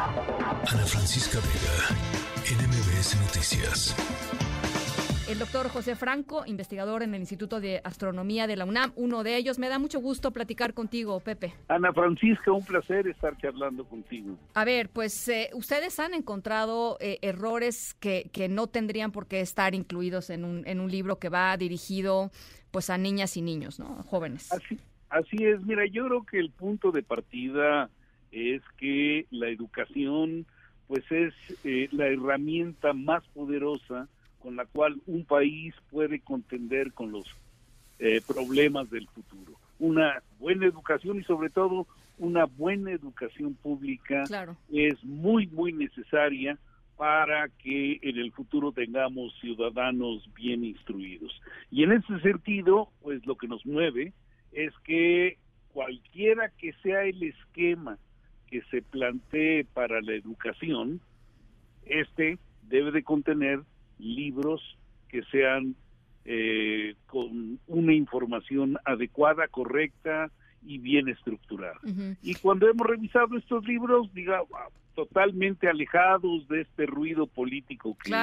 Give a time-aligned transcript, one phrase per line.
[0.00, 1.94] Ana Francisca Vega,
[2.48, 3.94] NMBS Noticias.
[5.28, 9.36] El doctor José Franco, investigador en el Instituto de Astronomía de la UNAM, uno de
[9.36, 9.58] ellos.
[9.58, 11.52] Me da mucho gusto platicar contigo, Pepe.
[11.68, 14.38] Ana Francisca, un placer estar charlando contigo.
[14.54, 19.40] A ver, pues eh, ustedes han encontrado eh, errores que, que, no tendrían por qué
[19.40, 22.30] estar incluidos en un, en un libro que va dirigido
[22.70, 24.02] pues a niñas y niños, ¿no?
[24.04, 24.50] Jóvenes.
[24.50, 24.78] Así,
[25.10, 25.60] así es.
[25.66, 27.90] Mira, yo creo que el punto de partida
[28.32, 30.46] es que la educación
[30.86, 31.34] pues es
[31.64, 34.08] eh, la herramienta más poderosa
[34.40, 37.26] con la cual un país puede contender con los
[38.00, 39.52] eh, problemas del futuro.
[39.78, 41.86] Una buena educación y sobre todo
[42.18, 44.24] una buena educación pública
[44.72, 46.58] es muy, muy necesaria
[46.96, 51.32] para que en el futuro tengamos ciudadanos bien instruidos.
[51.70, 54.12] Y en ese sentido, pues lo que nos mueve
[54.52, 55.38] es que
[55.72, 58.09] cualquiera que sea el esquema que
[58.70, 61.00] se plantee para la educación,
[61.86, 63.60] este debe de contener
[63.98, 65.74] libros que sean
[66.24, 70.30] eh, con una información adecuada, correcta
[70.62, 71.78] y bien estructurada.
[72.22, 74.42] Y cuando hemos revisado estos libros, diga,
[74.94, 78.14] totalmente alejados de este ruido político que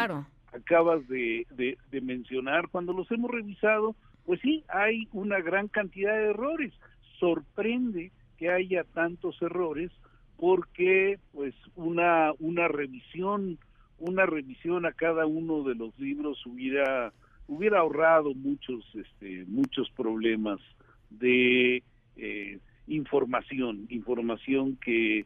[0.53, 3.95] acabas de, de mencionar, cuando los hemos revisado,
[4.25, 6.73] pues sí, hay una gran cantidad de errores.
[7.19, 9.91] Sorprende que haya tantos errores
[10.37, 13.57] porque pues una una revisión
[13.99, 17.11] una revisión a cada uno de los libros hubiera
[17.47, 20.59] hubiera ahorrado muchos este muchos problemas
[21.09, 21.83] de
[22.15, 25.25] eh, información información que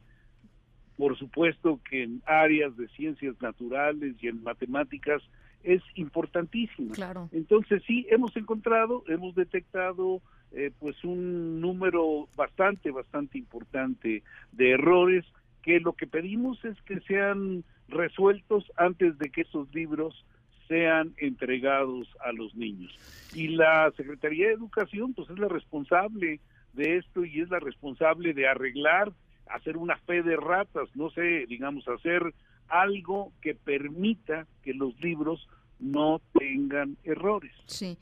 [0.98, 5.22] por supuesto que en áreas de ciencias naturales y en matemáticas
[5.64, 7.30] es importantísima claro.
[7.32, 15.26] entonces sí hemos encontrado hemos detectado eh, pues un número bastante bastante importante de errores
[15.62, 20.26] que lo que pedimos es que sean resueltos antes de que esos libros
[20.68, 22.98] sean entregados a los niños.
[23.34, 26.40] Y la Secretaría de Educación pues es la responsable
[26.74, 29.12] de esto y es la responsable de arreglar,
[29.48, 32.34] hacer una fe de ratas, no sé, digamos, hacer
[32.70, 35.46] algo que permita que los libros
[35.82, 37.52] no tengan errores.
[37.66, 37.98] Sí.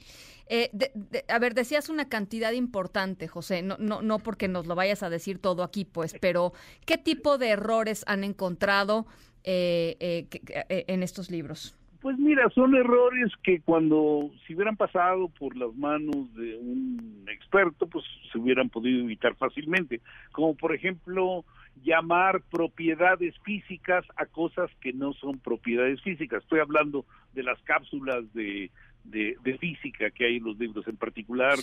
[0.47, 0.69] Eh,
[1.27, 5.09] a ver, decías una cantidad importante, José, no, no, no porque nos lo vayas a
[5.09, 6.53] decir todo aquí, pues, pero
[6.85, 9.05] ¿qué tipo de errores han encontrado
[9.43, 10.27] eh, eh,
[10.69, 11.75] eh, en estos libros?
[12.01, 17.87] Pues mira, son errores que cuando si hubieran pasado por las manos de un experto,
[17.87, 20.01] pues se hubieran podido evitar fácilmente.
[20.31, 21.43] Como por ejemplo,
[21.83, 26.43] llamar propiedades físicas a cosas que no son propiedades físicas.
[26.43, 28.71] Estoy hablando de las cápsulas de,
[29.03, 31.57] de, física que hay en los libros, en particular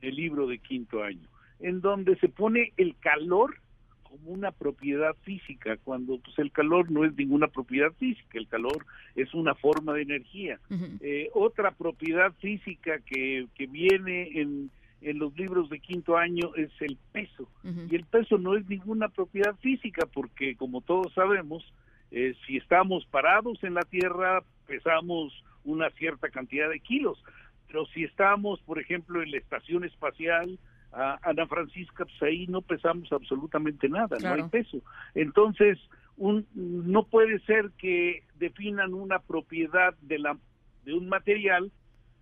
[0.00, 1.28] el libro de quinto año,
[1.60, 3.56] en donde se pone el calor
[4.02, 8.86] como una propiedad física, cuando pues el calor no es ninguna propiedad física, el calor
[9.14, 10.58] es una forma de energía.
[11.00, 16.70] Eh, otra propiedad física que, que viene en, en los libros de quinto año es
[16.80, 21.64] el peso, y el peso no es ninguna propiedad física, porque como todos sabemos,
[22.10, 25.32] eh, si estamos parados en la Tierra, pesamos
[25.64, 27.22] una cierta cantidad de kilos,
[27.66, 30.58] pero si estamos, por ejemplo, en la estación espacial,
[30.92, 34.78] a Ana Francisca, pues ahí no pesamos absolutamente nada, no hay peso.
[35.14, 35.78] Entonces,
[36.16, 40.38] un, no puede ser que definan una propiedad de, la,
[40.84, 41.70] de un material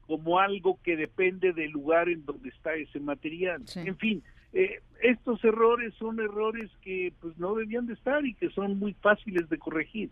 [0.06, 3.62] como algo que depende del lugar en donde está ese material.
[3.74, 4.22] En fin,
[4.52, 8.94] eh, estos errores son errores que pues no debían de estar y que son muy
[8.94, 10.10] fáciles de corregir.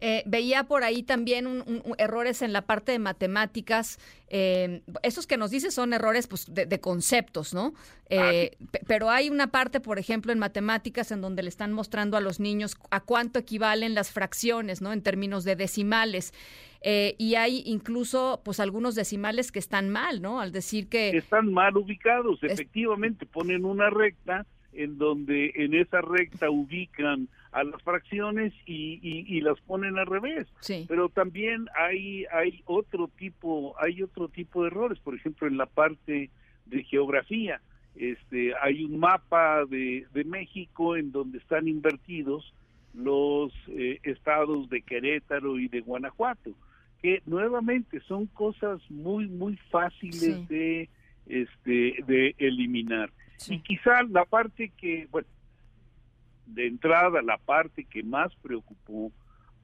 [0.00, 1.64] Eh, veía por ahí también
[1.98, 3.98] errores en la parte de matemáticas.
[4.28, 7.74] Eh, esos que nos dice son errores pues, de, conceptos, ¿no?
[8.08, 12.16] Eh, ah, pero hay una parte, por ejemplo, en matemáticas en donde le están mostrando
[12.16, 14.92] a los niños a cuánto equivalen las fracciones, ¿no?
[14.92, 16.32] En términos de decimales.
[16.82, 20.40] Y hay incluso, pues, algunos decimales que están mal, ¿no?
[20.40, 21.10] Al decir que...
[21.10, 23.26] Están mal ubicados, efectivamente.
[23.26, 29.58] Ponen una recta en donde en esa recta ubican a las fracciones y, y, las
[29.62, 30.46] ponen al revés.
[30.86, 35.66] Pero también hay hay otro tipo hay otro tipo de errores, por ejemplo en la
[35.66, 36.30] parte
[36.66, 37.60] de geografía,
[37.96, 42.52] este hay un mapa de, de México en donde están invertidos
[42.98, 46.50] los eh, estados de Querétaro y de Guanajuato,
[47.00, 50.88] que nuevamente son cosas muy muy fáciles de
[51.26, 53.10] este de eliminar.
[53.48, 55.28] Y quizá la parte que, bueno,
[56.46, 59.12] de entrada, la parte que más preocupó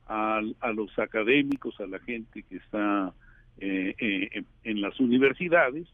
[0.06, 0.40] a,
[0.74, 3.12] los académicos, a la gente que está
[3.58, 5.88] eh, eh, en las universidades,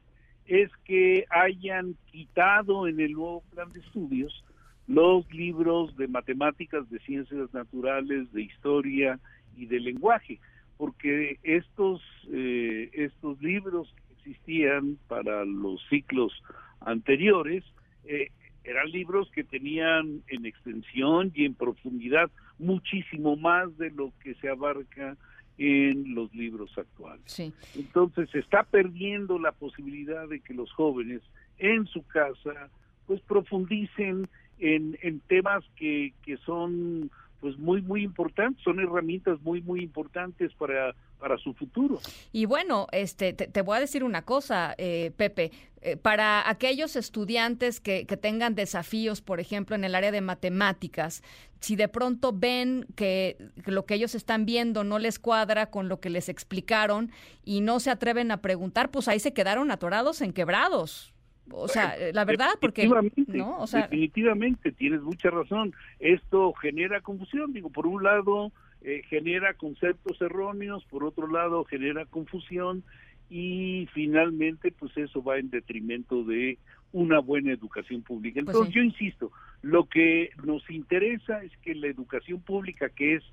[0.47, 4.45] es que hayan quitado en el nuevo plan de estudios
[4.91, 9.21] los libros de matemáticas, de ciencias naturales, de historia
[9.57, 10.41] y de lenguaje,
[10.77, 12.03] porque estos,
[12.33, 16.33] eh, estos libros que existían para los ciclos
[16.81, 17.63] anteriores
[18.05, 18.33] eh,
[18.65, 22.29] eran libros que tenían en extensión y en profundidad
[22.59, 25.17] muchísimo más de lo que se abarca
[25.57, 27.41] en los libros actuales.
[27.77, 31.23] Entonces se está perdiendo la posibilidad de que los jóvenes
[31.59, 32.71] en su casa
[33.07, 34.29] pues profundicen
[34.61, 37.11] en, en temas que, que son
[37.41, 42.01] pues muy muy importantes, son herramientas muy muy importantes para para su futuro.
[42.33, 45.53] Y bueno, este te, voy a decir una cosa, eh, Pepe,
[45.83, 51.23] eh, para aquellos estudiantes que, que, tengan desafíos, por ejemplo, en el área de matemáticas,
[51.61, 55.89] si de pronto ven que, que lo que ellos están viendo no les cuadra con
[55.89, 57.11] lo que les explicaron
[57.45, 61.13] y no se atreven a preguntar, pues ahí se quedaron atorados en quebrados.
[61.51, 62.89] O sea, eh, la verdad, porque...
[63.29, 63.65] ¿no?
[63.67, 65.75] definitivamente, tienes mucha razón.
[65.99, 67.53] Esto genera confusión.
[67.53, 68.53] Digo, por un lado,
[68.83, 72.85] eh, genera conceptos erróneos, por otro lado, genera confusión
[73.29, 76.59] y finalmente, pues eso va en detrimento de
[76.93, 78.41] una buena educación pública.
[78.43, 79.31] Pues Entonces, yo insisto,
[79.63, 83.25] lo que nos interesa es que la educación pública, que es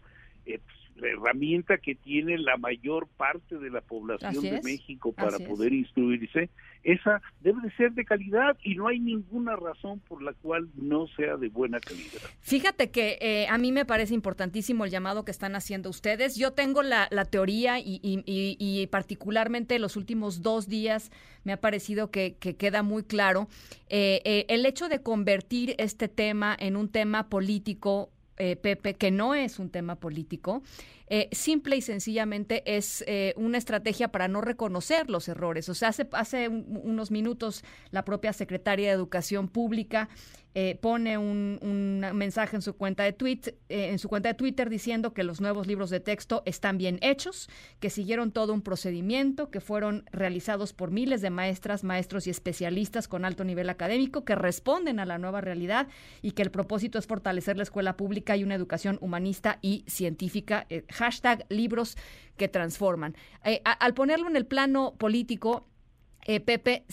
[0.45, 0.59] eh,
[0.99, 6.49] la herramienta que tiene la mayor parte de la población de México para poder instruirse,
[6.83, 11.07] esa debe de ser de calidad y no hay ninguna razón por la cual no
[11.15, 12.21] sea de buena calidad.
[12.41, 16.35] Fíjate que eh, a mí me parece importantísimo el llamado que están haciendo ustedes.
[16.35, 21.11] Yo tengo la, teoría y, particularmente los últimos dos días
[21.43, 23.47] me ha parecido que, queda muy claro
[23.89, 29.11] eh, eh, el hecho de convertir este tema en un tema político eh, Pepe, que
[29.11, 30.61] no es un tema político,
[31.09, 35.69] eh, simple y sencillamente es eh, una estrategia para no reconocer los errores.
[35.69, 40.09] O sea, hace, hace unos minutos la propia secretaria de Educación Pública
[40.59, 44.71] eh, pone un, mensaje en su cuenta de tweet, eh, en su cuenta de Twitter
[44.71, 47.47] diciendo que los nuevos libros de texto están bien hechos,
[47.79, 53.07] que siguieron todo un procedimiento, que fueron realizados por miles de maestras, maestros y especialistas
[53.07, 55.89] con alto nivel académico que responden a la nueva realidad
[56.23, 60.65] y que el propósito es fortalecer la escuela pública y una educación humanista y científica.
[60.71, 61.97] Eh, hashtag libros
[62.37, 63.15] que transforman.
[63.63, 65.67] al ponerlo en el plano político,
[66.29, 66.83] eh, Pepe,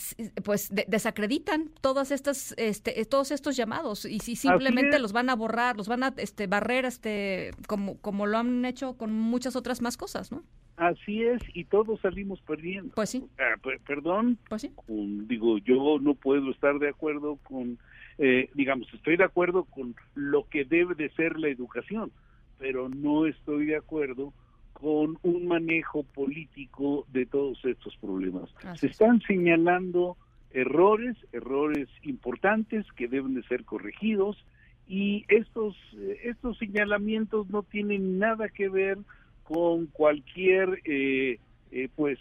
[0.45, 5.35] pues desacreditan todas estas, este, eh, todos estos llamados y si simplemente los van a
[5.35, 9.81] borrar, los van a este, barrer, este, como, como lo han hecho con muchas otras
[9.81, 10.41] más cosas, ¿no?
[10.77, 12.95] Así es, y todos salimos perdiendo.
[12.95, 13.25] Pues sí.
[13.37, 14.71] Ah, perdón, pues sí.
[14.87, 17.77] digo, yo no puedo estar de acuerdo con,
[18.17, 22.09] eh, digamos, estoy de acuerdo con lo que debe de ser la educación,
[22.57, 24.33] pero no estoy de acuerdo
[24.73, 28.49] con un manejo político de todos estos problemas.
[28.75, 30.17] Se están señalando
[30.51, 34.45] errores, errores importantes que deben de ser corregidos
[34.87, 38.97] y estos eh, estos señalamientos no tienen nada que ver
[39.43, 41.39] con cualquier eh,
[41.71, 42.19] eh, pues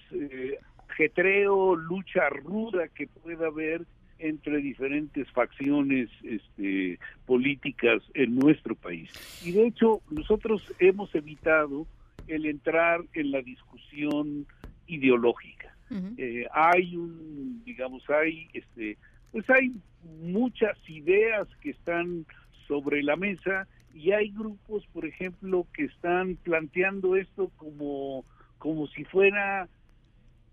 [0.97, 3.85] jetreo, lucha ruda que pueda haber
[4.19, 9.11] entre diferentes facciones este, políticas en nuestro país.
[9.45, 11.87] Y de hecho, nosotros hemos evitado
[12.27, 14.47] el entrar en la discusión
[14.87, 15.75] ideológica.
[16.17, 18.99] Eh, hay un, digamos, hay, este,
[19.31, 19.73] pues hay
[20.21, 22.27] muchas ideas que están
[22.67, 28.25] sobre la mesa y hay grupos, por ejemplo, que están planteando esto como,
[28.59, 29.69] como si fuera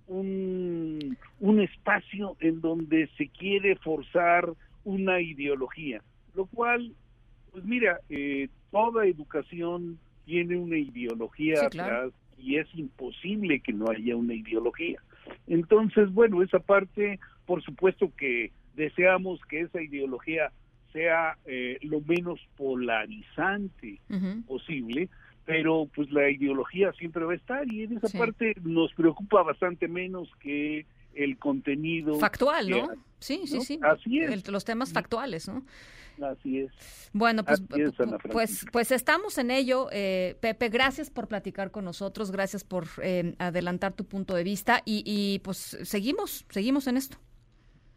[0.07, 4.51] un, un espacio en donde se quiere forzar
[4.83, 6.01] una ideología,
[6.35, 6.93] lo cual,
[7.51, 14.15] pues mira, eh, toda educación tiene una ideología atrás y es imposible que no haya
[14.15, 14.99] una ideología.
[15.47, 20.51] Entonces, bueno, esa parte, por supuesto que deseamos que esa ideología
[20.93, 23.99] sea eh, lo menos polarizante
[24.47, 25.09] posible,
[25.51, 29.89] pero pues la ideología siempre va a estar y en esa parte nos preocupa bastante
[29.89, 32.89] menos que el contenido factual, ¿no?
[33.19, 33.79] Sí, sí, sí.
[33.83, 34.47] Así es.
[34.47, 35.63] los temas factuales, ¿no?
[36.25, 37.09] Así es.
[37.11, 37.61] Bueno, pues,
[38.31, 39.89] pues, pues estamos en ello.
[39.91, 44.81] Eh, Pepe, gracias por platicar con nosotros, gracias por eh, adelantar tu punto de vista
[44.85, 47.17] y, y pues seguimos, seguimos en esto.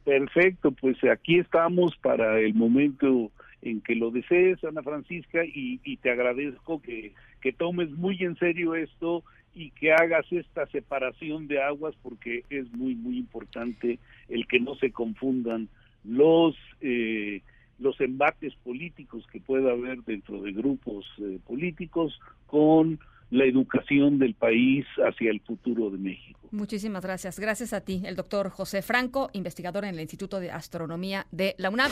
[0.05, 3.31] Perfecto, pues aquí estamos para el momento
[3.65, 8.37] en que lo desees, Ana Francisca, y, y te agradezco que, que tomes muy en
[8.37, 9.23] serio esto
[9.55, 13.99] y que hagas esta separación de aguas porque es muy, muy importante
[14.31, 15.69] el que no se confundan
[16.05, 16.57] los...
[16.81, 17.43] Eh,
[17.81, 24.35] los embates políticos que pueda haber dentro de grupos eh, políticos con la educación del
[24.35, 26.39] país hacia el futuro de México.
[26.53, 27.41] Muchísimas gracias.
[27.41, 31.69] Gracias a ti, el doctor José Franco, investigador en el Instituto de Astronomía de la
[31.69, 31.91] UNAM.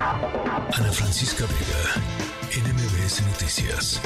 [0.00, 4.00] Ana Francisca Vega, en MBS Noticias.